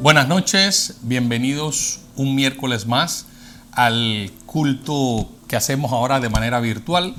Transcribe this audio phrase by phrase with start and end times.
[0.00, 3.26] Buenas noches, bienvenidos un miércoles más
[3.72, 7.16] al culto que hacemos ahora de manera virtual.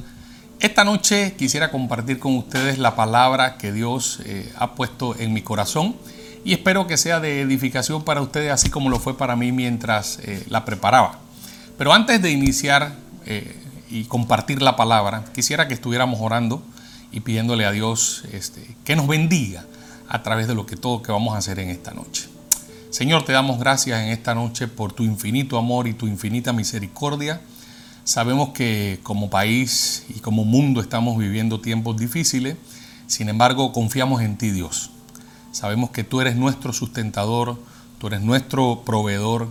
[0.61, 5.41] Esta noche quisiera compartir con ustedes la palabra que Dios eh, ha puesto en mi
[5.41, 5.97] corazón
[6.45, 10.19] y espero que sea de edificación para ustedes así como lo fue para mí mientras
[10.19, 11.19] eh, la preparaba.
[11.77, 12.93] Pero antes de iniciar
[13.25, 16.63] eh, y compartir la palabra, quisiera que estuviéramos orando
[17.11, 19.65] y pidiéndole a Dios este, que nos bendiga
[20.07, 22.28] a través de lo que todo que vamos a hacer en esta noche.
[22.89, 27.39] Señor, te damos gracias en esta noche por tu infinito amor y tu infinita misericordia.
[28.03, 32.57] Sabemos que como país y como mundo estamos viviendo tiempos difíciles,
[33.05, 34.89] sin embargo confiamos en ti Dios.
[35.51, 37.59] Sabemos que tú eres nuestro sustentador,
[37.99, 39.49] tú eres nuestro proveedor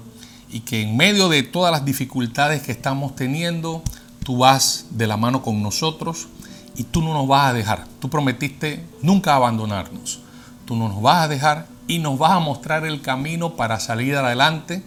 [0.50, 3.84] y que en medio de todas las dificultades que estamos teniendo,
[4.24, 6.26] tú vas de la mano con nosotros
[6.74, 7.86] y tú no nos vas a dejar.
[8.00, 10.22] Tú prometiste nunca abandonarnos.
[10.64, 14.14] Tú no nos vas a dejar y nos vas a mostrar el camino para salir
[14.14, 14.82] adelante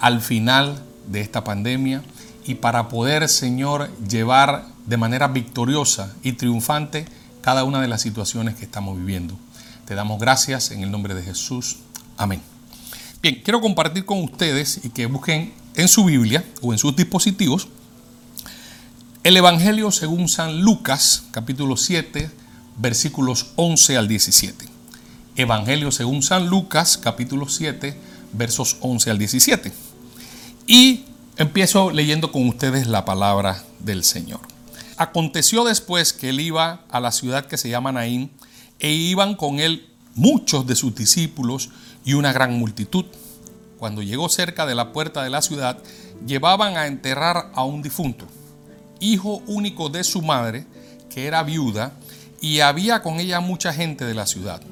[0.00, 2.02] al final de esta pandemia
[2.44, 7.04] y para poder, Señor, llevar de manera victoriosa y triunfante
[7.42, 9.38] cada una de las situaciones que estamos viviendo.
[9.84, 11.76] Te damos gracias en el nombre de Jesús.
[12.16, 12.42] Amén.
[13.22, 17.68] Bien, quiero compartir con ustedes y que busquen en su Biblia o en sus dispositivos
[19.24, 22.30] el Evangelio según San Lucas, capítulo 7,
[22.78, 24.77] versículos 11 al 17.
[25.38, 27.96] Evangelio según San Lucas, capítulo 7,
[28.32, 29.72] versos 11 al 17.
[30.66, 31.04] Y
[31.36, 34.40] empiezo leyendo con ustedes la palabra del Señor.
[34.96, 38.32] Aconteció después que él iba a la ciudad que se llama Naín,
[38.80, 41.70] e iban con él muchos de sus discípulos
[42.04, 43.04] y una gran multitud.
[43.78, 45.78] Cuando llegó cerca de la puerta de la ciudad,
[46.26, 48.26] llevaban a enterrar a un difunto,
[48.98, 50.66] hijo único de su madre,
[51.08, 51.92] que era viuda,
[52.40, 54.62] y había con ella mucha gente de la ciudad.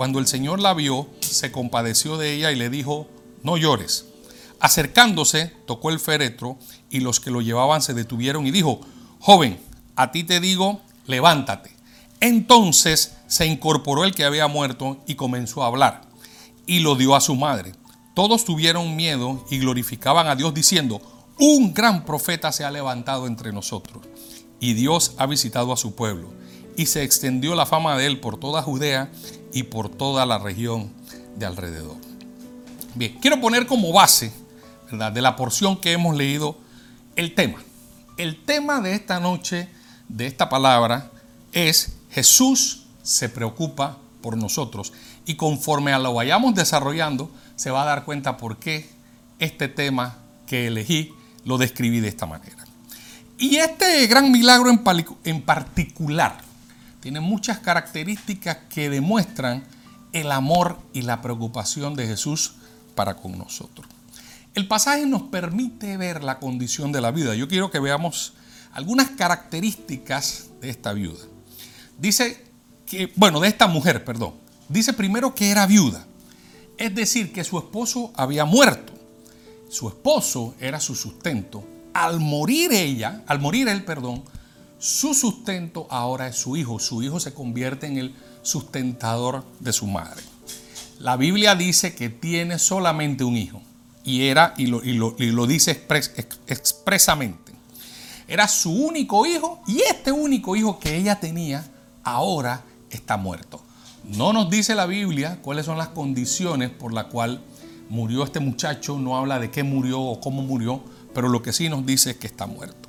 [0.00, 3.06] Cuando el Señor la vio, se compadeció de ella y le dijo,
[3.42, 4.06] no llores.
[4.58, 6.56] Acercándose, tocó el féretro
[6.88, 8.80] y los que lo llevaban se detuvieron y dijo,
[9.18, 9.60] joven,
[9.96, 11.76] a ti te digo, levántate.
[12.20, 16.00] Entonces se incorporó el que había muerto y comenzó a hablar
[16.66, 17.74] y lo dio a su madre.
[18.14, 21.02] Todos tuvieron miedo y glorificaban a Dios diciendo,
[21.38, 24.02] un gran profeta se ha levantado entre nosotros
[24.60, 26.32] y Dios ha visitado a su pueblo
[26.74, 29.10] y se extendió la fama de él por toda Judea
[29.52, 30.90] y por toda la región
[31.36, 31.96] de alrededor.
[32.94, 34.32] Bien, quiero poner como base
[34.90, 36.56] de la porción que hemos leído
[37.16, 37.62] el tema.
[38.16, 39.68] El tema de esta noche,
[40.08, 41.10] de esta palabra,
[41.52, 44.92] es Jesús se preocupa por nosotros.
[45.24, 48.90] Y conforme a lo vayamos desarrollando, se va a dar cuenta por qué
[49.38, 52.64] este tema que elegí lo describí de esta manera.
[53.38, 54.70] Y este gran milagro
[55.24, 56.49] en particular
[57.00, 59.64] tiene muchas características que demuestran
[60.12, 62.54] el amor y la preocupación de Jesús
[62.94, 63.86] para con nosotros.
[64.54, 67.34] El pasaje nos permite ver la condición de la viuda.
[67.34, 68.34] Yo quiero que veamos
[68.72, 71.24] algunas características de esta viuda.
[71.98, 72.44] Dice
[72.86, 74.34] que, bueno, de esta mujer, perdón.
[74.68, 76.04] Dice primero que era viuda.
[76.76, 78.92] Es decir, que su esposo había muerto.
[79.68, 81.64] Su esposo era su sustento.
[81.92, 84.24] Al morir ella, al morir él, perdón,
[84.80, 86.80] su sustento ahora es su hijo.
[86.80, 90.22] Su hijo se convierte en el sustentador de su madre.
[90.98, 93.60] La Biblia dice que tiene solamente un hijo.
[94.04, 95.86] Y era, y lo, lo, dice
[96.48, 97.52] expresamente.
[98.26, 101.70] Era su único hijo y este único hijo que ella tenía
[102.02, 103.62] ahora está muerto.
[104.04, 107.40] No nos dice la Biblia cuáles son las condiciones por las cuales
[107.90, 110.82] murió este muchacho, no habla de qué murió o cómo murió,
[111.12, 112.79] pero lo que sí nos dice es que está muerto.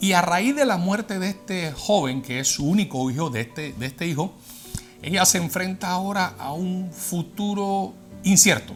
[0.00, 3.40] Y a raíz de la muerte de este joven, que es su único hijo de
[3.40, 4.34] este, de este hijo,
[5.02, 8.74] ella se enfrenta ahora a un futuro incierto.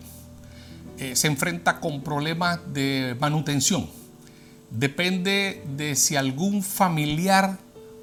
[0.99, 3.89] Eh, se enfrenta con problemas de manutención.
[4.71, 7.59] Depende de si algún familiar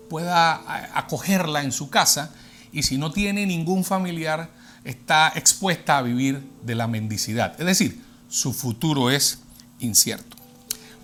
[0.09, 0.61] pueda
[0.97, 2.33] acogerla en su casa
[2.71, 4.49] y si no tiene ningún familiar
[4.83, 7.59] está expuesta a vivir de la mendicidad.
[7.59, 9.39] Es decir, su futuro es
[9.79, 10.37] incierto.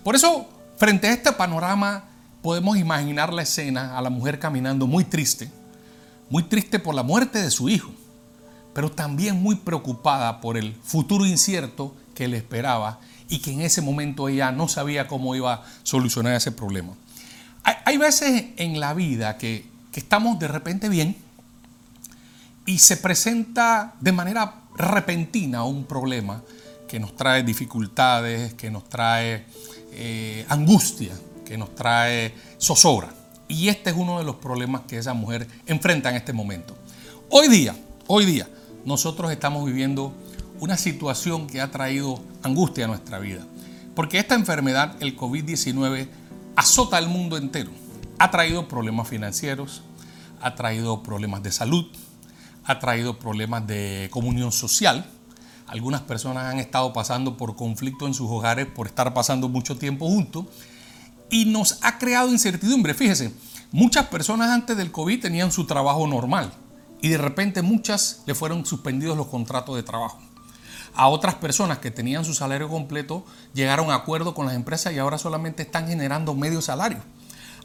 [0.02, 2.04] Por eso Frente a este panorama
[2.42, 5.48] podemos imaginar la escena a la mujer caminando muy triste,
[6.28, 7.92] muy triste por la muerte de su hijo,
[8.74, 12.98] pero también muy preocupada por el futuro incierto que le esperaba
[13.28, 16.94] y que en ese momento ella no sabía cómo iba a solucionar ese problema.
[17.86, 21.16] Hay, veces en la vida que, que estamos de repente bien
[22.66, 26.42] y se presenta de manera repentina un problema
[26.88, 29.46] que nos trae dificultades, que nos trae
[29.94, 31.12] eh, angustia,
[31.44, 33.14] que nos trae zozobra.
[33.48, 36.76] Y este es uno de los problemas que esa mujer enfrenta en este momento.
[37.30, 37.76] Hoy día,
[38.06, 38.48] hoy día,
[38.84, 40.12] nosotros estamos viviendo
[40.60, 43.44] una situación que ha traído angustia a nuestra vida.
[43.94, 46.08] Porque esta enfermedad, el COVID-19,
[46.56, 47.70] azota al mundo entero.
[48.18, 49.82] Ha traído problemas financieros,
[50.40, 51.86] ha traído problemas de salud,
[52.64, 55.06] ha traído problemas de comunión social.
[55.66, 60.06] Algunas personas han estado pasando por conflicto en sus hogares por estar pasando mucho tiempo
[60.06, 60.46] juntos
[61.30, 62.94] y nos ha creado incertidumbre.
[62.94, 63.32] Fíjese,
[63.72, 66.52] muchas personas antes del COVID tenían su trabajo normal
[67.00, 70.18] y de repente muchas le fueron suspendidos los contratos de trabajo.
[70.94, 74.98] A otras personas que tenían su salario completo llegaron a acuerdo con las empresas y
[74.98, 76.98] ahora solamente están generando medio salario.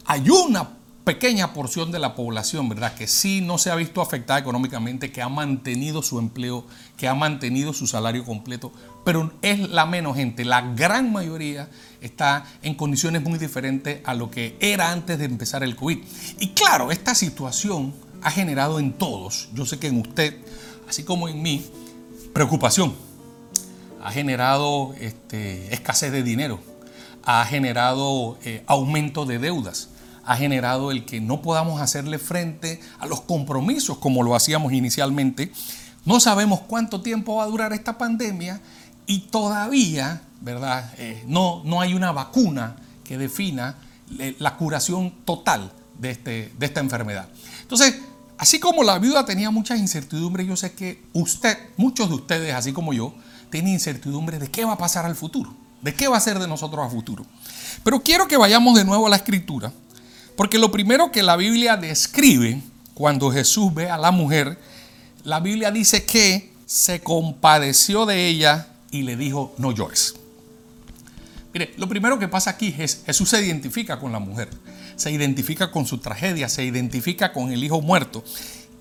[0.05, 0.78] Hay una
[1.09, 2.93] pequeña porción de la población, ¿verdad?
[2.93, 6.67] Que sí no se ha visto afectada económicamente, que ha mantenido su empleo,
[6.97, 8.71] que ha mantenido su salario completo,
[9.03, 10.45] pero es la menos gente.
[10.45, 11.67] La gran mayoría
[11.99, 15.97] está en condiciones muy diferentes a lo que era antes de empezar el COVID.
[16.41, 17.91] Y claro, esta situación
[18.21, 20.37] ha generado en todos, yo sé que en usted,
[20.87, 21.65] así como en mí,
[22.33, 22.93] preocupación.
[24.03, 26.59] Ha generado este, escasez de dinero,
[27.23, 29.89] ha generado eh, aumento de deudas
[30.29, 35.51] ha generado el que no podamos hacerle frente a los compromisos como lo hacíamos inicialmente.
[36.05, 38.61] No sabemos cuánto tiempo va a durar esta pandemia
[39.07, 40.93] y todavía, ¿verdad?
[40.99, 43.77] Eh, no, no hay una vacuna que defina
[44.37, 47.27] la curación total de, este, de esta enfermedad.
[47.63, 47.95] Entonces,
[48.37, 52.71] así como la viuda tenía muchas incertidumbres, yo sé que usted, muchos de ustedes, así
[52.71, 53.15] como yo,
[53.49, 56.47] tienen incertidumbre de qué va a pasar al futuro, de qué va a ser de
[56.47, 57.25] nosotros a futuro.
[57.83, 59.73] Pero quiero que vayamos de nuevo a la escritura
[60.39, 62.61] porque lo primero que la Biblia describe
[62.93, 64.57] cuando Jesús ve a la mujer,
[65.25, 70.15] la Biblia dice que se compadeció de ella y le dijo, no llores.
[71.53, 74.47] Mire, lo primero que pasa aquí es Jesús se identifica con la mujer,
[74.95, 78.23] se identifica con su tragedia, se identifica con el hijo muerto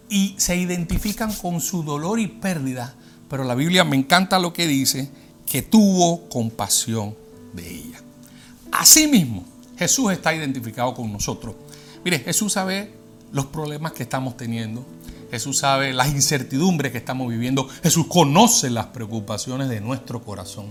[0.09, 2.95] y se identifican con su dolor y pérdida,
[3.29, 5.11] pero la Biblia me encanta lo que dice,
[5.45, 7.17] que tuvo compasión
[7.53, 8.01] de ella.
[8.71, 11.55] Asimismo, Jesús está identificado con nosotros.
[12.05, 12.93] Mire, Jesús sabe
[13.33, 14.85] los problemas que estamos teniendo.
[15.31, 17.69] Jesús sabe las incertidumbres que estamos viviendo.
[17.83, 20.67] Jesús conoce las preocupaciones de nuestro corazón.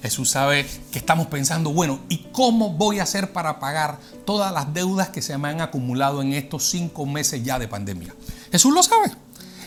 [0.00, 4.72] Jesús sabe que estamos pensando, bueno, ¿y cómo voy a hacer para pagar todas las
[4.72, 8.14] deudas que se me han acumulado en estos cinco meses ya de pandemia?
[8.52, 9.10] Jesús lo sabe.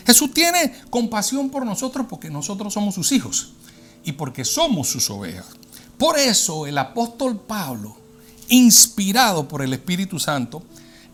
[0.06, 3.52] Jesús tiene compasión por nosotros porque nosotros somos sus hijos
[4.02, 5.46] y porque somos sus ovejas.
[5.98, 7.99] Por eso el apóstol Pablo
[8.50, 10.62] inspirado por el Espíritu Santo,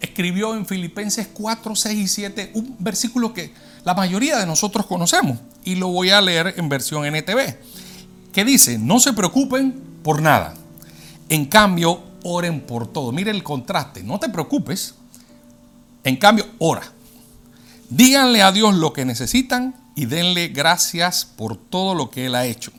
[0.01, 3.53] escribió en Filipenses 4, 6 y 7 un versículo que
[3.85, 7.57] la mayoría de nosotros conocemos y lo voy a leer en versión NTV,
[8.33, 10.55] que dice, no se preocupen por nada,
[11.29, 13.13] en cambio oren por todo.
[13.13, 14.95] Mire el contraste, no te preocupes,
[16.05, 16.83] en cambio ora.
[17.89, 22.47] Díganle a Dios lo que necesitan y denle gracias por todo lo que Él ha
[22.47, 22.73] hecho.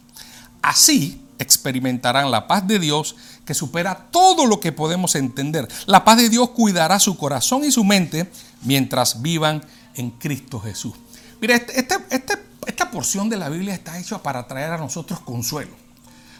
[0.61, 3.15] Así experimentarán la paz de Dios
[3.47, 5.69] que supera todo lo que podemos entender.
[5.85, 8.29] La paz de Dios cuidará su corazón y su mente
[8.63, 9.63] mientras vivan
[9.95, 10.93] en Cristo Jesús.
[11.39, 12.33] Mira, este, este, este,
[12.65, 15.71] esta porción de la Biblia está hecha para traer a nosotros consuelo,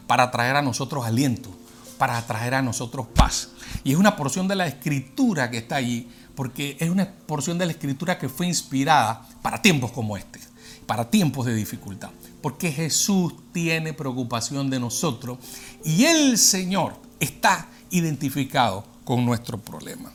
[0.06, 1.50] para traer a nosotros aliento,
[1.98, 3.52] para traer a nosotros paz.
[3.86, 7.68] Y es una porción de la escritura que está allí, porque es una porción de
[7.68, 10.42] la escritura que fue inspirada para tiempos como este,
[10.86, 12.10] para tiempos de dificultad
[12.42, 15.40] porque Jesús tiene preocupación de nosotros
[15.84, 20.12] y el Señor está identificado con nuestro problema.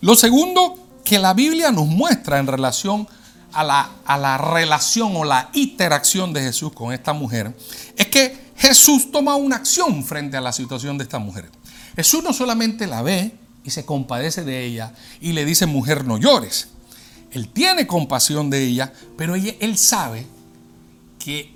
[0.00, 3.08] Lo segundo que la Biblia nos muestra en relación
[3.52, 7.56] a la, a la relación o la interacción de Jesús con esta mujer
[7.96, 11.50] es que Jesús toma una acción frente a la situación de esta mujer.
[11.96, 16.18] Jesús no solamente la ve y se compadece de ella y le dice, mujer, no
[16.18, 16.68] llores.
[17.30, 20.26] Él tiene compasión de ella, pero él sabe
[21.18, 21.52] que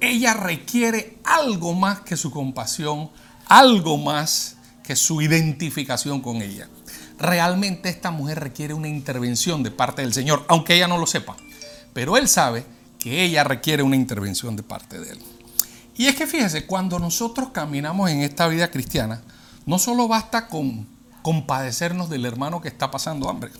[0.00, 3.10] ella requiere algo más que su compasión,
[3.46, 6.68] algo más que su identificación con ella.
[7.18, 11.36] Realmente esta mujer requiere una intervención de parte del Señor, aunque ella no lo sepa.
[11.92, 12.66] Pero Él sabe
[12.98, 15.18] que ella requiere una intervención de parte de Él.
[15.96, 19.22] Y es que fíjese, cuando nosotros caminamos en esta vida cristiana,
[19.64, 20.86] no solo basta con
[21.22, 23.50] compadecernos del hermano que está pasando hambre.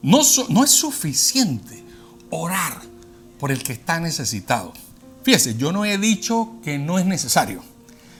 [0.00, 1.84] No, no es suficiente
[2.30, 2.80] orar
[3.38, 4.72] por el que está necesitado.
[5.24, 7.62] Fíjese, yo no he dicho que no es necesario.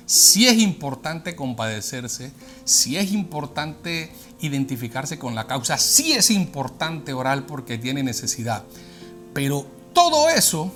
[0.08, 2.32] Sí es importante compadecerse,
[2.64, 4.10] sí es importante
[4.40, 8.64] identificarse con la causa, sí es importante orar porque tiene necesidad.
[9.34, 10.72] Pero todo eso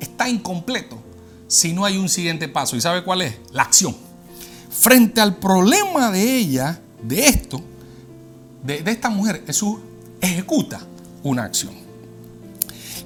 [0.00, 0.98] está incompleto
[1.48, 2.76] si no hay un siguiente paso.
[2.76, 3.36] ¿Y sabe cuál es?
[3.52, 3.96] La acción.
[4.70, 7.62] Frente al problema de ella, de esto,
[8.62, 9.78] de, de esta mujer, Jesús
[10.20, 10.80] ejecuta
[11.22, 11.72] una acción.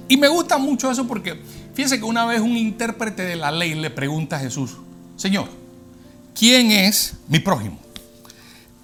[0.09, 1.39] Y me gusta mucho eso porque
[1.79, 4.75] Fíjense que una vez un intérprete de la ley le pregunta a Jesús,
[5.15, 5.47] Señor,
[6.39, 7.77] ¿quién es mi prójimo?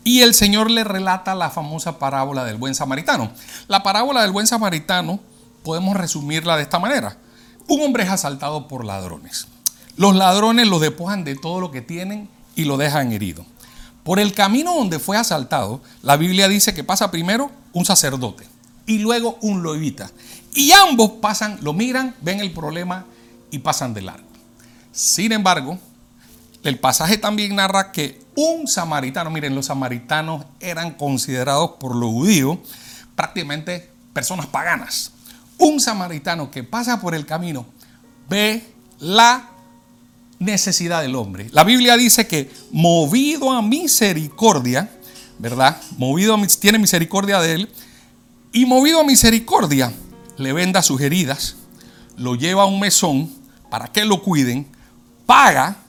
[0.03, 3.31] Y el Señor le relata la famosa parábola del buen samaritano.
[3.69, 5.21] La parábola del buen samaritano
[5.63, 7.17] podemos resumirla de esta manera.
[7.67, 9.47] Un hombre es asaltado por ladrones.
[9.95, 13.45] Los ladrones lo despojan de todo lo que tienen y lo dejan herido.
[14.03, 18.45] Por el camino donde fue asaltado, la Biblia dice que pasa primero un sacerdote
[18.85, 20.11] y luego un levita.
[20.53, 23.05] Y ambos pasan, lo miran, ven el problema
[23.49, 24.27] y pasan de largo.
[24.91, 25.79] Sin embargo,
[26.65, 32.57] el pasaje también narra que un samaritano, miren, los samaritanos eran considerados por los judíos
[33.15, 35.11] prácticamente personas paganas.
[35.59, 37.67] Un samaritano que pasa por el camino
[38.27, 38.65] ve
[38.99, 39.47] la
[40.39, 41.49] necesidad del hombre.
[41.51, 44.89] La Biblia dice que movido a misericordia,
[45.37, 45.79] ¿verdad?
[45.99, 47.69] Movido a, tiene misericordia de él
[48.51, 49.93] y movido a misericordia
[50.37, 51.57] le venda sus heridas,
[52.17, 53.31] lo lleva a un mesón
[53.69, 54.65] para que lo cuiden,
[55.27, 55.84] paga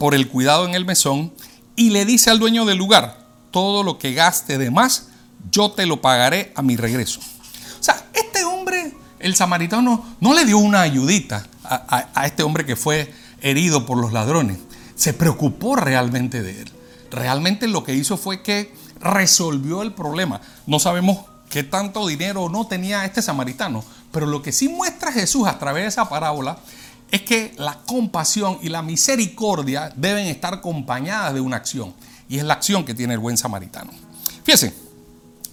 [0.00, 1.30] por el cuidado en el mesón
[1.76, 3.18] y le dice al dueño del lugar,
[3.50, 5.08] todo lo que gaste de más,
[5.52, 7.20] yo te lo pagaré a mi regreso.
[7.20, 12.76] O sea, este hombre, el samaritano, no le dio una ayudita a, este hombre que
[12.76, 14.56] fue herido por los ladrones.
[14.94, 16.72] Se preocupó realmente de él.
[17.10, 20.40] Realmente lo que hizo fue que resolvió el problema.
[20.66, 23.84] No sabemos qué tanto dinero no tenía este samaritano.
[24.12, 26.58] Pero lo que sí muestra Jesús a través de esa parábola
[27.10, 31.94] es que la compasión y la misericordia deben estar acompañadas de una acción.
[32.28, 33.90] Y es la acción que tiene el buen samaritano.
[34.44, 34.74] Fíjense,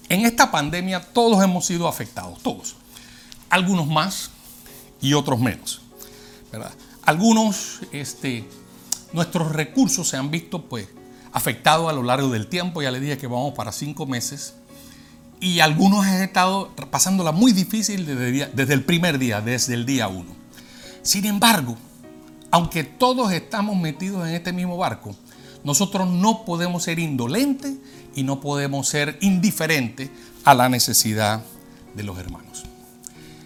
[0.09, 2.75] en esta pandemia todos hemos sido afectados, todos.
[3.49, 4.29] Algunos más
[5.01, 5.81] y otros menos.
[7.03, 8.47] Algunos, este,
[9.13, 10.87] nuestros recursos se han visto pues
[11.31, 12.81] afectados a lo largo del tiempo.
[12.81, 14.53] Ya les dije que vamos para cinco meses
[15.39, 20.35] y algunos han estado pasándola muy difícil desde, el primer día, desde el día uno.
[21.01, 21.77] Sin embargo,
[22.51, 25.15] aunque todos estamos metidos en este mismo barco,
[25.63, 27.75] nosotros no podemos ser indolentes
[28.15, 30.09] y no podemos ser indiferentes
[30.43, 31.43] a la necesidad
[31.93, 32.63] de los hermanos.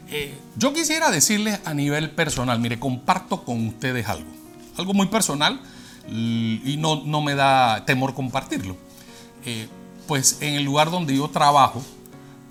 [0.09, 4.29] Eh, yo quisiera decirles a nivel personal, mire, comparto con ustedes algo,
[4.77, 5.61] algo muy personal
[6.09, 8.75] y no, no me da temor compartirlo.
[9.45, 9.67] Eh,
[10.07, 11.81] pues en el lugar donde yo trabajo,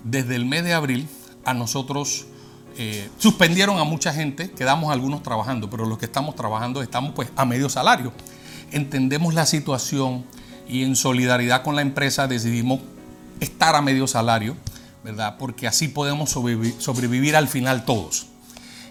[0.03, 1.07] desde el mes de abril,
[1.45, 2.25] a nosotros
[2.77, 7.29] eh, suspendieron a mucha gente, quedamos algunos trabajando, pero los que estamos trabajando estamos pues
[7.35, 8.13] a medio salario.
[8.71, 10.23] Entendemos la situación
[10.67, 12.79] y en solidaridad con la empresa decidimos
[13.39, 14.55] estar a medio salario,
[15.03, 15.35] ¿verdad?
[15.37, 18.27] Porque así podemos sobrevivir, al final todos.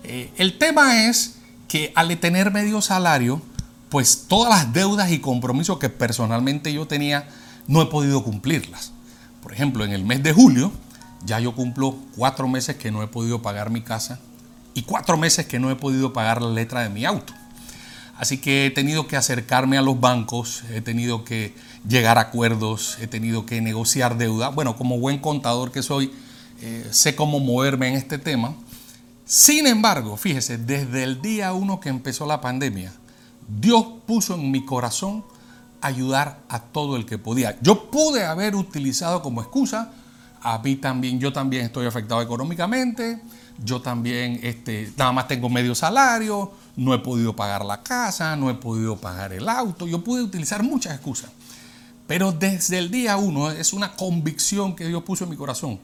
[0.05, 1.37] Eh, el tema es
[1.69, 3.41] que al tener medio salario,
[3.89, 7.29] pues todas las deudas y compromisos que personalmente yo tenía,
[7.67, 8.93] no he podido cumplirlas.
[9.43, 10.73] Por ejemplo, en el mes de julio
[11.25, 14.21] ya yo cumplo cuatro meses que no he podido pagar mi casa
[14.75, 17.33] y cuatro meses que no he podido pagar la letra de mi auto.
[18.17, 21.55] Así que he tenido que acercarme a los bancos, he tenido que
[21.89, 24.51] llegar a acuerdos, he tenido que negociar deuda.
[24.51, 26.13] Bueno, como buen contador que soy,
[26.61, 28.55] eh, sé cómo moverme en este tema.
[29.25, 32.93] Sin embargo, fíjese, desde el día uno que empezó la pandemia,
[33.49, 35.25] Dios puso en mi corazón
[35.81, 37.59] ayudar a todo el que podía.
[37.63, 39.93] Yo pude haber utilizado como excusa,
[40.43, 43.21] a mí también, yo también estoy afectado económicamente,
[43.63, 48.49] yo también este, nada más tengo medio salario, no he podido pagar la casa, no
[48.49, 51.31] he podido pagar el auto, yo pude utilizar muchas excusas.
[52.07, 55.79] Pero desde el día uno es una convicción que Dios puso en mi corazón.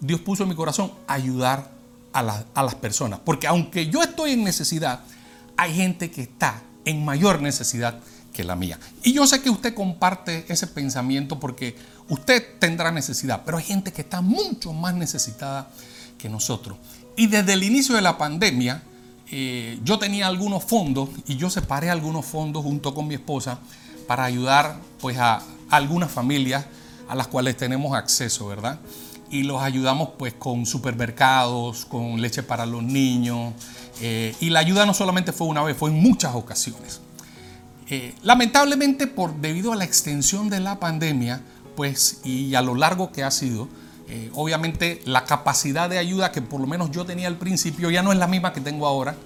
[0.00, 1.70] Dios puso en mi corazón ayudar
[2.12, 3.20] a, a las personas.
[3.22, 5.00] Porque aunque yo estoy en necesidad,
[5.56, 7.98] hay gente que está en mayor necesidad
[8.36, 8.78] que la mía.
[9.02, 11.74] Y yo sé que usted comparte ese pensamiento porque
[12.10, 15.70] usted tendrá necesidad, pero hay gente que está mucho más necesitada
[16.18, 16.76] que nosotros.
[17.16, 18.82] Y desde el inicio de la pandemia,
[19.30, 23.58] eh, yo tenía algunos fondos y yo separé algunos fondos junto con mi esposa
[24.06, 26.66] para ayudar pues a, algunas familias
[27.08, 28.78] a las cuales tenemos acceso, ¿verdad?
[29.30, 33.54] Y los ayudamos pues con supermercados, con leche para los niños.
[34.02, 37.00] Eh, y la ayuda no solamente fue una vez, fue en muchas ocasiones.
[37.88, 41.42] Eh, lamentablemente, debido a la extensión de la pandemia,
[41.76, 43.68] pues y a lo largo que ha sido,
[44.08, 48.02] eh, obviamente la capacidad de ayuda que por lo menos yo tenía al principio ya
[48.02, 49.16] no es la misma que tengo ahora.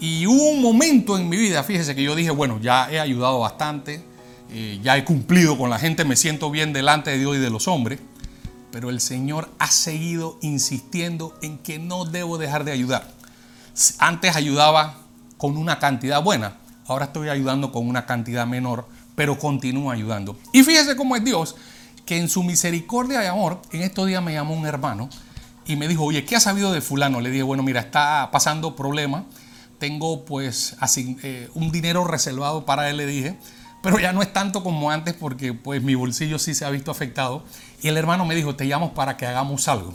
[0.00, 3.40] Y hubo un momento en mi vida, fíjese que yo dije, bueno, ya he ayudado
[3.40, 4.02] bastante,
[4.50, 7.50] eh, ya he cumplido con la gente, me siento bien delante de Dios y de
[7.50, 7.98] los hombres,
[8.70, 13.12] pero el Señor ha seguido insistiendo en que no debo dejar de ayudar.
[13.98, 14.98] Antes ayudaba
[15.36, 20.36] con una cantidad buena, ahora estoy ayudando con una cantidad menor, pero continúo ayudando.
[20.52, 21.54] Y fíjese cómo es Dios,
[22.04, 25.08] que en su misericordia y amor, en estos días me llamó un hermano
[25.66, 27.20] y me dijo, oye, ¿qué has sabido de fulano?
[27.20, 29.26] Le dije, bueno, mira, está pasando problema.
[29.78, 30.76] Tengo pues
[31.22, 33.38] eh, un dinero reservado para él, le dije,
[33.82, 36.90] pero ya no es tanto como antes porque pues mi bolsillo sí se ha visto
[36.90, 37.44] afectado.
[37.82, 39.94] Y el hermano me dijo, te llamo para que hagamos algo.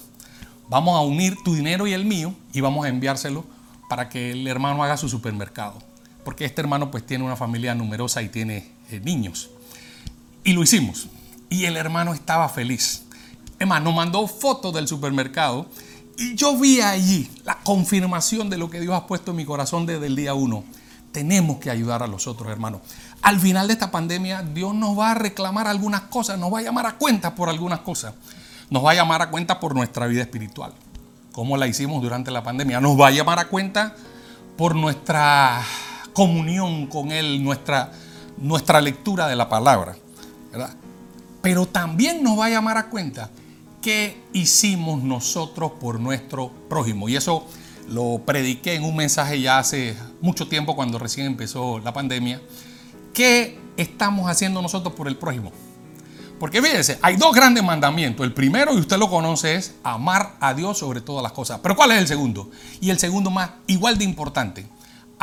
[0.70, 3.44] Vamos a unir tu dinero y el mío y vamos a enviárselo
[3.90, 5.93] para que el hermano haga su supermercado.
[6.24, 9.50] Porque este hermano pues tiene una familia numerosa y tiene eh, niños.
[10.44, 11.08] Y lo hicimos.
[11.50, 13.04] Y el hermano estaba feliz.
[13.60, 15.68] Es nos mandó fotos del supermercado
[16.18, 19.86] y yo vi allí la confirmación de lo que Dios ha puesto en mi corazón
[19.86, 20.64] desde el día uno.
[21.12, 22.82] Tenemos que ayudar a los otros hermanos.
[23.22, 26.62] Al final de esta pandemia, Dios nos va a reclamar algunas cosas, nos va a
[26.62, 28.14] llamar a cuenta por algunas cosas.
[28.70, 30.74] Nos va a llamar a cuenta por nuestra vida espiritual,
[31.32, 32.82] como la hicimos durante la pandemia.
[32.82, 33.96] Nos va a llamar a cuenta
[34.58, 35.64] por nuestra
[36.14, 37.92] comunión con Él, nuestra,
[38.38, 39.96] nuestra lectura de la palabra.
[40.52, 40.76] ¿verdad?
[41.42, 43.30] Pero también nos va a llamar a cuenta
[43.82, 47.10] qué hicimos nosotros por nuestro prójimo.
[47.10, 47.46] Y eso
[47.90, 52.42] lo prediqué en un mensaje ya hace mucho tiempo cuando recién empezó la pandemia.
[53.14, 55.52] ¿Qué estamos haciendo nosotros por el prójimo?
[56.40, 58.26] Porque fíjense, hay dos grandes mandamientos.
[58.26, 61.60] El primero, y usted lo conoce, es amar a Dios sobre todas las cosas.
[61.62, 62.50] Pero ¿cuál es el segundo?
[62.82, 64.66] Y el segundo más, igual de importante,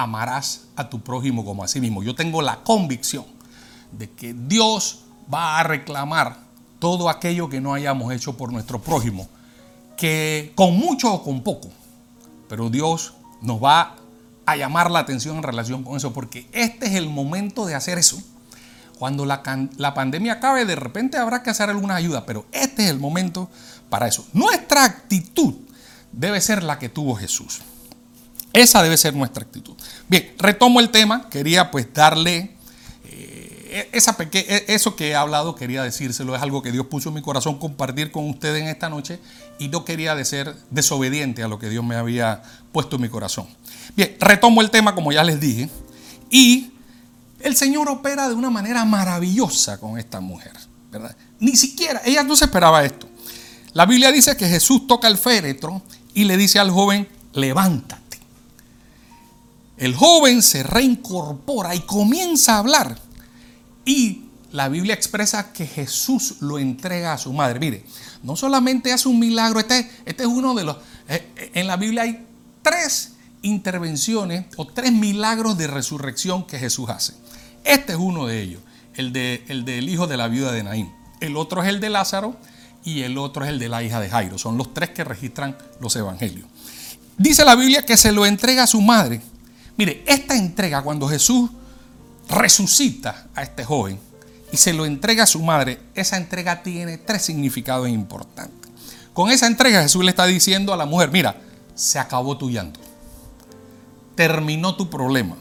[0.02, 2.02] amarás a tu prójimo como a sí mismo.
[2.02, 3.24] Yo tengo la convicción
[3.92, 6.38] de que Dios va a reclamar
[6.78, 9.28] todo aquello que no hayamos hecho por nuestro prójimo,
[9.96, 11.68] que con mucho o con poco,
[12.48, 13.96] pero Dios nos va
[14.46, 17.98] a llamar la atención en relación con eso, porque este es el momento de hacer
[17.98, 18.20] eso.
[18.98, 19.42] Cuando la,
[19.76, 23.48] la pandemia acabe, de repente habrá que hacer alguna ayuda, pero este es el momento
[23.88, 24.26] para eso.
[24.32, 25.54] Nuestra actitud
[26.12, 27.60] debe ser la que tuvo Jesús.
[28.52, 29.74] Esa debe ser nuestra actitud.
[30.08, 32.56] Bien, retomo el tema, quería pues darle
[33.72, 37.14] e, esa e, eso que he hablado quería decírselo, es algo que Dios puso en
[37.14, 39.20] mi corazón compartir con ustedes en esta noche
[39.60, 43.08] y no quería de ser desobediente a lo que Dios me había puesto en mi
[43.08, 43.46] corazón.
[43.96, 45.70] Bien, retomo el tema como ya les dije
[46.30, 46.72] y
[47.38, 50.52] el Señor opera de una manera maravillosa con esta mujer,
[50.90, 51.16] ¿verdad?
[51.38, 53.08] Ni siquiera, ella no se esperaba esto.
[53.72, 55.80] La Biblia dice que Jesús toca el féretro
[56.12, 57.99] y le dice al joven, levántate.
[59.80, 62.98] El joven se reincorpora y comienza a hablar.
[63.86, 67.58] Y la Biblia expresa que Jesús lo entrega a su madre.
[67.58, 67.84] Mire,
[68.22, 70.76] no solamente hace un milagro, este, este es uno de los...
[71.08, 72.26] Eh, eh, en la Biblia hay
[72.60, 77.14] tres intervenciones o tres milagros de resurrección que Jesús hace.
[77.64, 78.60] Este es uno de ellos,
[78.96, 80.92] el, de, el del hijo de la viuda de Naín.
[81.20, 82.36] El otro es el de Lázaro
[82.84, 84.36] y el otro es el de la hija de Jairo.
[84.36, 86.46] Son los tres que registran los evangelios.
[87.16, 89.22] Dice la Biblia que se lo entrega a su madre.
[89.80, 91.48] Mire, esta entrega cuando Jesús
[92.28, 93.98] resucita a este joven
[94.52, 98.70] y se lo entrega a su madre, esa entrega tiene tres significados importantes.
[99.14, 101.40] Con esa entrega Jesús le está diciendo a la mujer, mira,
[101.74, 102.78] se acabó tu llanto,
[104.16, 105.36] terminó tu problema,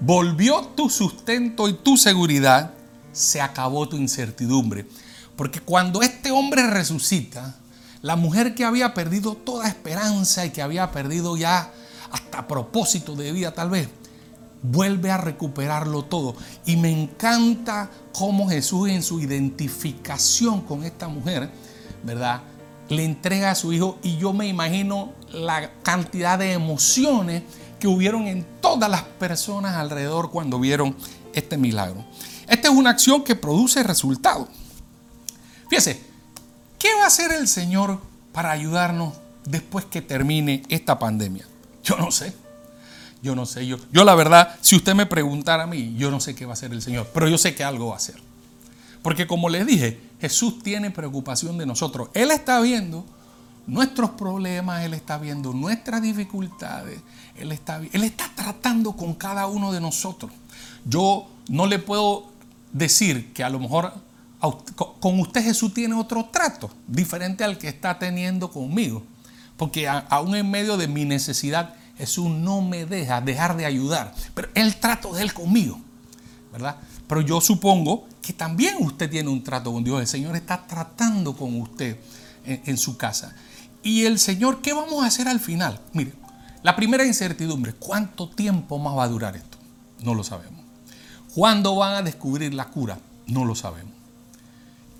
[0.00, 2.72] volvió tu sustento y tu seguridad,
[3.12, 4.84] se acabó tu incertidumbre.
[5.36, 7.54] Porque cuando este hombre resucita,
[8.02, 11.72] la mujer que había perdido toda esperanza y que había perdido ya
[12.10, 13.88] hasta propósito de vida tal vez,
[14.62, 16.34] vuelve a recuperarlo todo.
[16.66, 21.50] Y me encanta cómo Jesús en su identificación con esta mujer,
[22.02, 22.42] ¿verdad?
[22.88, 27.42] Le entrega a su hijo y yo me imagino la cantidad de emociones
[27.78, 30.96] que hubieron en todas las personas alrededor cuando vieron
[31.32, 32.04] este milagro.
[32.48, 34.48] Esta es una acción que produce resultados.
[35.68, 36.02] Fíjese,
[36.78, 38.00] ¿qué va a hacer el Señor
[38.32, 41.44] para ayudarnos después que termine esta pandemia?
[41.88, 42.34] Yo no sé.
[43.22, 46.20] Yo no sé, yo, yo la verdad, si usted me preguntara a mí, yo no
[46.20, 48.14] sé qué va a hacer el Señor, pero yo sé que algo va a hacer.
[49.02, 52.10] Porque como les dije, Jesús tiene preocupación de nosotros.
[52.14, 53.04] Él está viendo
[53.66, 57.00] nuestros problemas, Él está viendo nuestras dificultades,
[57.36, 60.30] Él está, él está tratando con cada uno de nosotros.
[60.84, 62.26] Yo no le puedo
[62.72, 63.92] decir que a lo mejor
[65.00, 69.02] con usted Jesús tiene otro trato diferente al que está teniendo conmigo.
[69.58, 74.14] Porque aún en medio de mi necesidad, Jesús no me deja dejar de ayudar.
[74.32, 75.80] Pero el trato de Él conmigo,
[76.52, 76.76] ¿verdad?
[77.08, 80.00] Pero yo supongo que también usted tiene un trato con Dios.
[80.00, 81.98] El Señor está tratando con usted
[82.44, 83.34] en, su casa.
[83.82, 85.80] Y el Señor, ¿qué vamos a hacer al final?
[85.92, 86.12] Mire,
[86.62, 89.58] la primera incertidumbre, ¿cuánto tiempo más va a durar esto?
[90.00, 90.64] No lo sabemos.
[91.34, 92.98] ¿Cuándo van a descubrir la cura?
[93.26, 93.92] No lo sabemos.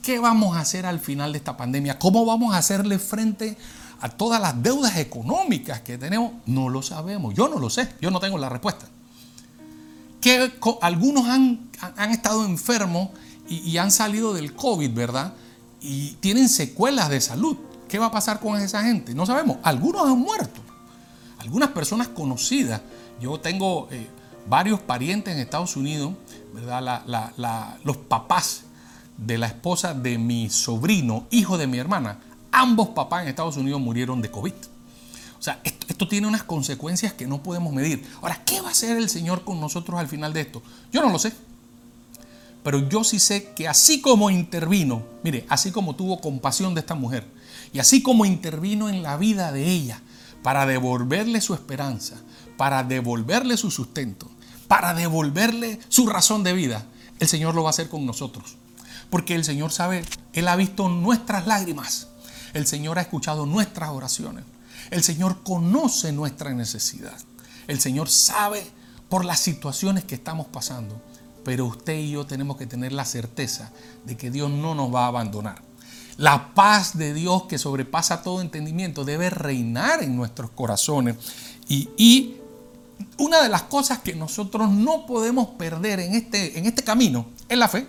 [0.02, 1.98] ¿Qué vamos a hacer al final de esta pandemia?
[1.98, 3.56] ¿Cómo vamos a hacerle frente
[4.00, 6.32] a todas las deudas económicas que tenemos?
[6.46, 7.34] No lo sabemos.
[7.34, 7.88] Yo no lo sé.
[8.00, 8.86] Yo no tengo la respuesta.
[10.20, 13.10] Que algunos han, han estado enfermos
[13.48, 15.34] y, han salido del COVID, ¿verdad?
[15.80, 17.56] Y tienen secuelas de salud.
[17.88, 19.14] ¿Qué va a pasar con esa gente?
[19.14, 19.58] No sabemos.
[19.62, 20.60] Algunos han muerto.
[21.38, 22.82] Algunas personas conocidas.
[23.20, 24.06] Yo tengo eh,
[24.48, 26.12] varios parientes en Estados Unidos,
[26.54, 27.02] ¿verdad?
[27.84, 28.64] los papás
[29.16, 32.18] de la esposa de mi sobrino, hijo de mi hermana,
[32.52, 34.54] ambos papás en Estados Unidos murieron de COVID.
[35.38, 38.04] O sea, esto, tiene unas consecuencias que no podemos medir.
[38.20, 40.62] Ahora, ¿qué va a hacer el Señor con nosotros al final de esto?
[40.92, 41.32] Yo no lo sé.
[42.64, 46.94] Pero yo sí sé que así como intervino, mire, así como tuvo compasión de esta
[46.94, 47.24] mujer,
[47.72, 50.00] y así como intervino en la vida de ella
[50.42, 52.16] para devolverle su esperanza,
[52.56, 54.28] para devolverle su sustento,
[54.66, 56.84] para devolverle su razón de vida,
[57.20, 58.56] el Señor lo va a hacer con nosotros.
[59.10, 62.07] Porque el Señor sabe, Él ha visto nuestras lágrimas,
[62.54, 64.44] el Señor ha escuchado nuestras oraciones,
[64.90, 67.18] el Señor conoce nuestra necesidad,
[67.66, 68.64] el Señor sabe
[69.08, 71.00] por las situaciones que estamos pasando,
[71.44, 73.70] pero usted y yo tenemos que tener la certeza
[74.04, 75.62] de que Dios no nos va a abandonar.
[76.18, 81.16] La paz de Dios que sobrepasa todo entendimiento debe reinar en nuestros corazones.
[81.68, 82.34] Y,
[83.16, 87.56] una de las cosas que nosotros no podemos perder en este, en este camino es
[87.56, 87.86] la fe.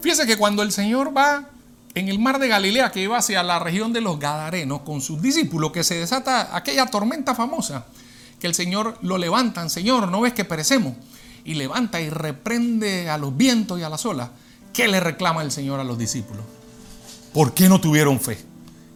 [0.00, 1.50] Fíjese que cuando el Señor va
[1.94, 5.22] en el mar de Galilea, que iba hacia la región de los Gadarenos con sus
[5.22, 7.86] discípulos, que se desata aquella tormenta famosa,
[8.40, 10.94] que el Señor lo levantan, Señor, ¿no ves que perecemos?
[11.44, 14.30] Y levanta y reprende a los vientos y a las olas.
[14.72, 16.44] ¿Qué le reclama el Señor a los discípulos?
[17.32, 18.38] ¿Por qué no tuvieron fe?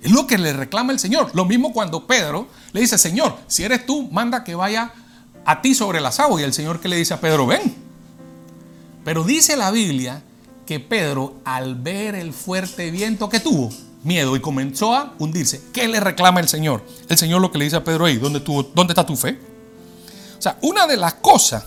[0.02, 1.30] Es lo que le reclama el Señor.
[1.34, 4.92] Lo mismo cuando Pedro le dice, Señor, si eres tú, manda que vaya
[5.44, 6.40] a ti sobre las aguas.
[6.40, 7.74] Y el Señor que le dice a Pedro, ven.
[9.04, 10.22] Pero dice la Biblia
[10.68, 13.70] que Pedro, al ver el fuerte viento que tuvo,
[14.04, 15.62] miedo y comenzó a hundirse.
[15.72, 16.84] ¿Qué le reclama el Señor?
[17.08, 18.40] El Señor lo que le dice a Pedro ahí, ¿dónde,
[18.90, 19.40] está tu fe?
[20.38, 21.64] O sea, una de las cosas,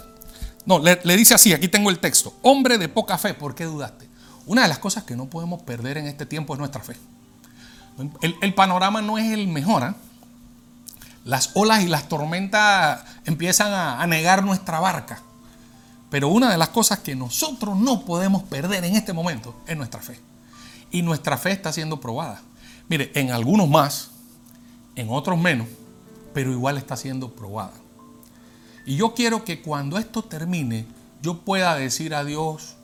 [0.67, 4.07] no, le, dice así, aquí tengo el texto, hombre de poca fe, ¿por qué dudaste?
[4.45, 6.95] Una de las cosas que no podemos perder en este tiempo es nuestra fe.
[8.21, 9.81] El, panorama no es el mejor.
[9.83, 9.95] ¿ah?
[11.25, 15.23] Las olas y las tormentas empiezan a negar nuestra barca.
[16.11, 20.01] Pero una de las cosas que nosotros no podemos perder en este momento es nuestra
[20.01, 20.19] fe.
[20.91, 22.41] Y nuestra fe está siendo probada.
[22.89, 24.11] Mire, en algunos más,
[24.97, 25.69] en otros menos,
[26.33, 27.71] pero igual está siendo probada.
[28.85, 30.85] Y yo quiero que cuando esto termine,
[31.21, 32.75] yo pueda decir a Dios,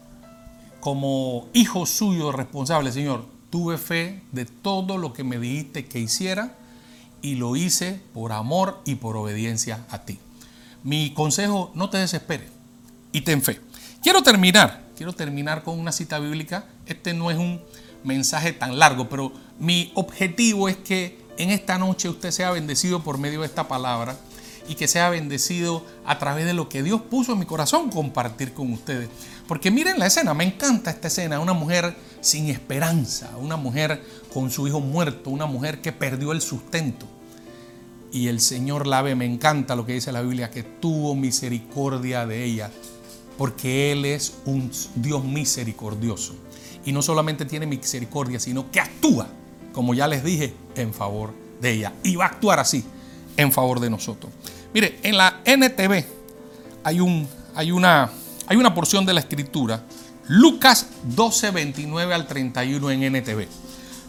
[0.80, 6.56] como hijo suyo responsable, Señor, tuve fe de todo lo que me dijiste que hiciera
[7.22, 10.18] y lo hice por amor y por obediencia a ti.
[10.84, 12.57] Mi consejo, no te desesperes
[13.18, 13.60] y ten fe.
[14.04, 16.66] Quiero terminar, quiero terminar con una cita bíblica.
[16.86, 17.60] Este no es un
[18.04, 23.18] mensaje tan largo, pero mi objetivo es que en esta noche usted sea bendecido por
[23.18, 24.16] medio de esta palabra
[24.70, 28.54] y que sea bendecido a través de lo que Dios puso en mi corazón compartir
[28.54, 29.10] con ustedes.
[29.48, 34.52] Porque miren la escena, me encanta esta escena, una mujer sin esperanza, una mujer con
[34.52, 37.08] su hijo muerto, una mujer que perdió el sustento.
[38.12, 42.28] Y el Señor la ve, me encanta lo que dice la Biblia, que tuvo misericordia
[42.28, 42.72] de ella,
[43.38, 46.36] porque Él es un Dios misericordioso.
[46.86, 49.28] Y no solamente tiene misericordia, sino que actúa,
[49.74, 51.94] como ya les dije, en favor de ella.
[52.04, 52.84] Y va a actuar así,
[53.36, 54.32] en favor de nosotros.
[54.74, 56.06] Mire, en la NTV
[56.84, 58.10] hay, un, hay, una,
[58.48, 59.84] hay una porción de la escritura,
[60.28, 63.48] Lucas 12, 29 al 31 en NTV.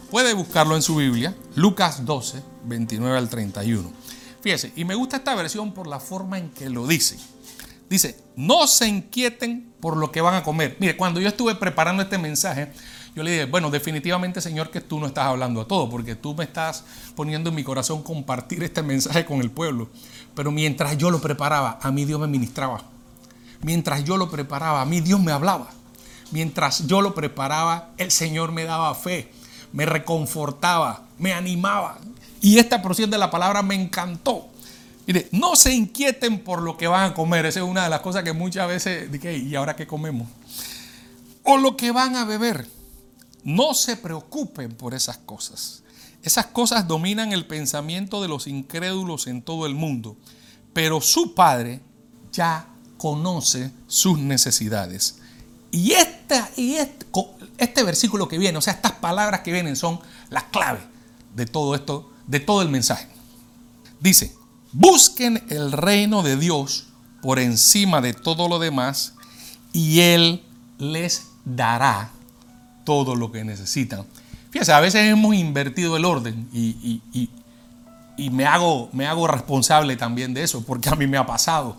[0.09, 3.91] Puede buscarlo en su Biblia, Lucas 12, 29 al 31.
[4.41, 7.17] Fíjese, y me gusta esta versión por la forma en que lo dice.
[7.89, 10.77] Dice, no se inquieten por lo que van a comer.
[10.79, 12.71] Mire, cuando yo estuve preparando este mensaje,
[13.15, 16.35] yo le dije, bueno, definitivamente Señor que tú no estás hablando a todo, porque tú
[16.35, 16.83] me estás
[17.15, 19.89] poniendo en mi corazón compartir este mensaje con el pueblo.
[20.35, 22.83] Pero mientras yo lo preparaba, a mí Dios me ministraba.
[23.61, 25.69] Mientras yo lo preparaba, a mí Dios me hablaba.
[26.31, 29.31] Mientras yo lo preparaba, el Señor me daba fe,
[29.73, 31.97] me reconfortaba, me animaba.
[32.39, 34.47] Y esta porción de la palabra me encantó.
[35.09, 37.47] Mire, no se inquieten por lo que van a comer.
[37.47, 40.29] Esa es una de las cosas que muchas veces, ¿y ahora qué comemos?
[41.41, 42.67] O lo que van a beber.
[43.43, 45.81] No se preocupen por esas cosas.
[46.21, 50.15] Esas cosas dominan el pensamiento de los incrédulos en todo el mundo,
[50.73, 51.81] pero su Padre
[52.31, 52.67] ya
[52.99, 55.17] conoce sus necesidades.
[55.71, 57.07] Y, esta, y este,
[57.57, 60.83] este, versículo que viene, o sea, estas palabras que vienen son las claves
[61.33, 63.07] de todo esto, de todo el mensaje.
[63.99, 64.37] Dice,
[64.71, 66.87] busquen el reino de Dios
[67.21, 69.13] por encima de todo lo demás
[69.73, 70.43] y Él
[70.77, 72.11] les dará
[72.83, 74.05] todo lo que necesitan.
[74.49, 77.01] Fíjense, a veces hemos invertido el orden y,
[78.31, 81.77] me, hago, me hago responsable también de eso, porque a mí me ha pasado.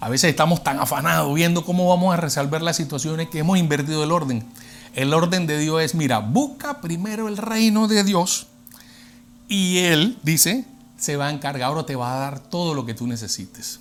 [0.00, 4.04] A veces estamos tan afanados viendo cómo vamos a resolver las situaciones que hemos invertido
[4.04, 4.44] el orden.
[4.94, 8.46] El orden de Dios es, mira, busca primero el reino de Dios
[9.48, 10.64] Y Él, dice,
[11.02, 13.80] se va a encargar o te va a dar todo lo que tú necesites.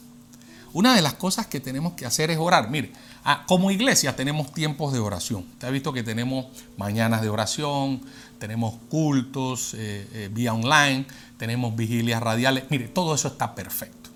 [0.74, 2.72] Una de las cosas que tenemos que hacer es orar.
[2.72, 5.46] Mire, ah, como iglesia tenemos tiempos de oración.
[5.60, 8.02] Te ha visto que tenemos mañanas de oración,
[8.40, 11.06] tenemos cultos eh, eh, vía online,
[11.38, 12.64] tenemos vigilias radiales.
[12.72, 14.10] Mire, todo eso está perfecto.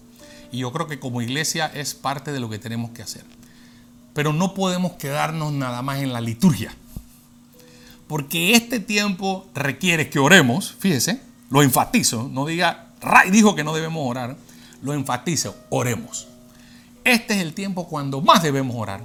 [0.51, 3.23] Y yo creo que como iglesia es parte de lo que tenemos que hacer.
[4.15, 6.73] Pero no podemos quedarnos nada más en la liturgia.
[8.07, 13.73] Porque este tiempo requiere que oremos, fíjese, lo enfatizo, no diga, Ray dijo que no
[13.73, 14.35] debemos orar,
[14.81, 16.27] lo enfatizo, oremos.
[17.03, 19.01] Este es el tiempo cuando más debemos orar,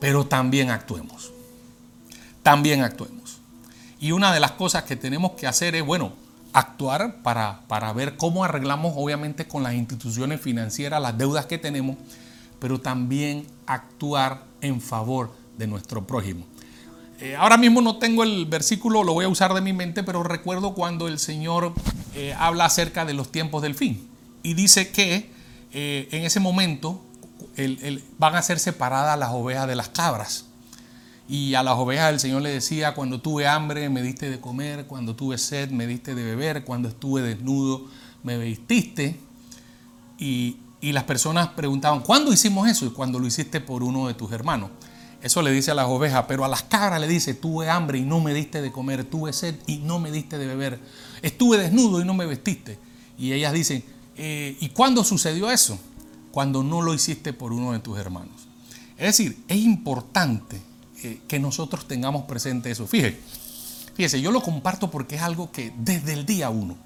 [0.00, 1.32] pero también actuemos.
[2.42, 3.38] También actuemos.
[4.00, 6.12] Y una de las cosas que tenemos que hacer es, bueno,
[6.52, 11.96] actuar para, para ver cómo arreglamos, obviamente, con las instituciones financieras las deudas que tenemos,
[12.58, 16.44] pero también actuar en favor de nuestro prójimo.
[17.22, 20.24] Eh, ahora mismo no tengo el versículo, lo voy a usar de mi mente, pero
[20.24, 21.72] recuerdo cuando el Señor
[22.16, 24.08] eh, habla acerca de los tiempos del fin
[24.42, 25.30] y dice que
[25.72, 27.00] eh, en ese momento
[28.18, 30.46] van a ser separadas las ovejas de las cabras.
[31.28, 34.86] Y a las ovejas el Señor le decía, cuando tuve hambre me diste de comer,
[34.86, 37.86] cuando tuve sed me diste de beber, cuando estuve desnudo
[38.24, 39.20] me vestiste.
[40.18, 42.84] Y, y las personas preguntaban, ¿cuándo hicimos eso?
[42.84, 44.70] Y cuando lo hiciste por uno de tus hermanos.
[45.22, 48.02] Eso le dice a las ovejas, pero a las cabras le dice, tuve hambre y
[48.02, 50.80] no me diste de comer, tuve sed y no me diste de beber,
[51.22, 52.78] estuve desnudo y no me vestiste.
[53.18, 53.84] Y ellas dicen,
[54.16, 55.78] eh, ¿y cuándo sucedió eso?
[56.32, 58.48] cuando no lo hiciste por uno de tus hermanos.
[58.96, 60.60] Es decir, es importante
[61.02, 62.86] eh, que nosotros tengamos presente eso.
[62.86, 63.20] Fíjese,
[63.94, 66.76] fíjese, yo lo comparto porque es algo que desde el día uno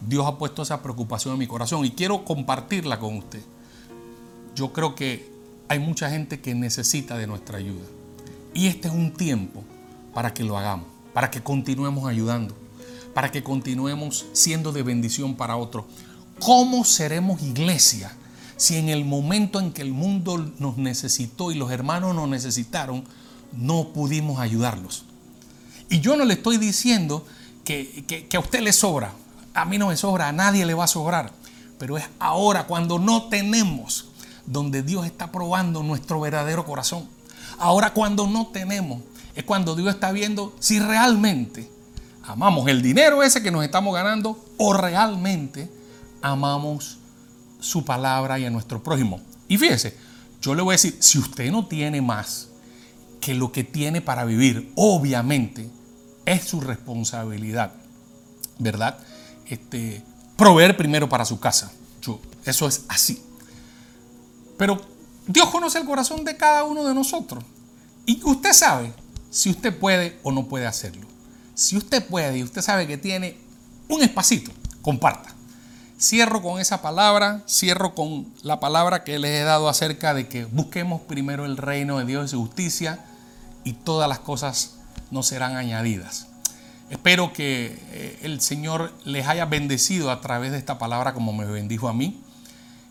[0.00, 3.42] Dios ha puesto esa preocupación en mi corazón y quiero compartirla con usted.
[4.56, 5.29] Yo creo que
[5.70, 7.86] hay mucha gente que necesita de nuestra ayuda.
[8.52, 9.62] Y este es un tiempo
[10.12, 12.56] para que lo hagamos, para que continuemos ayudando,
[13.14, 15.84] para que continuemos siendo de bendición para otros.
[16.40, 18.10] ¿Cómo seremos iglesia
[18.56, 23.04] si en el momento en que el mundo nos necesitó y los hermanos nos necesitaron,
[23.52, 25.04] no pudimos ayudarlos?
[25.88, 27.24] Y yo no le estoy diciendo
[27.64, 29.12] que, a usted le sobra,
[29.54, 31.32] a mí no me sobra, a nadie le va a sobrar,
[31.78, 34.09] pero es ahora cuando no tenemos
[34.50, 37.08] donde Dios está probando nuestro verdadero corazón.
[37.58, 39.00] Ahora cuando no tenemos
[39.34, 41.70] es cuando Dios está viendo si realmente
[42.24, 45.70] amamos el dinero ese que nos estamos ganando o realmente
[46.20, 46.98] amamos
[47.60, 49.20] su palabra y a nuestro prójimo.
[49.46, 49.96] Y fíjese,
[50.42, 52.48] yo le voy a decir, si usted no tiene más
[53.20, 55.70] que lo que tiene para vivir, obviamente
[56.24, 57.72] es su responsabilidad,
[58.58, 58.98] ¿verdad?
[59.46, 60.02] Este,
[60.36, 61.70] proveer primero para su casa.
[62.02, 63.22] Yo, eso es así.
[64.60, 64.78] Pero
[65.26, 67.42] Dios conoce el corazón de cada uno de nosotros.
[68.04, 68.92] Y usted sabe
[69.30, 71.06] si usted puede o no puede hacerlo.
[71.54, 73.38] Si usted puede y usted sabe que tiene
[73.88, 75.34] un espacito, comparta.
[75.98, 80.44] Cierro con esa palabra, cierro con la palabra que les he dado acerca de que
[80.44, 83.02] busquemos primero el reino de Dios y su justicia
[83.64, 84.74] y todas las cosas
[85.10, 86.26] nos serán añadidas.
[86.90, 91.46] Espero que eh, el Señor les haya bendecido a través de esta palabra como me
[91.46, 92.22] bendijo a mí.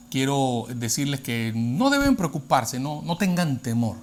[0.09, 3.97] Quiero decirles que no deben preocuparse, no, no tengan temor.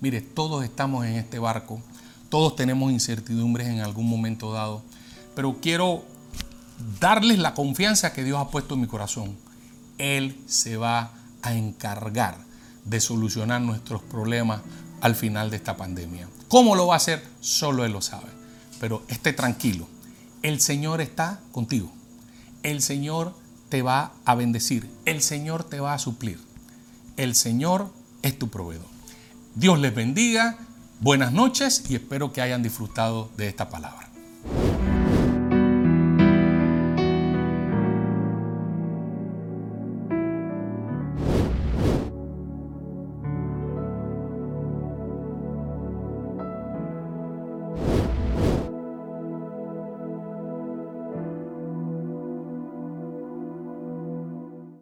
[0.00, 1.80] Mire, todos estamos en este barco,
[2.28, 4.82] todos tenemos incertidumbres en algún momento dado,
[5.34, 6.04] pero quiero
[7.00, 9.36] darles la confianza que Dios ha puesto en mi corazón.
[9.98, 12.36] Él se va a encargar
[12.84, 14.60] de solucionar nuestros problemas
[15.00, 16.28] al final de esta pandemia.
[16.48, 17.22] ¿Cómo lo va a hacer?
[17.40, 18.28] Solo Él lo sabe.
[18.80, 19.88] Pero esté tranquilo.
[20.42, 21.90] El Señor está contigo.
[22.62, 23.34] El Señor
[23.68, 24.88] te va a bendecir.
[25.04, 26.38] El Señor te va a suplir.
[27.16, 27.90] El Señor
[28.22, 28.86] es tu proveedor.
[29.54, 30.58] Dios les bendiga.
[31.00, 34.05] Buenas noches y espero que hayan disfrutado de esta palabra.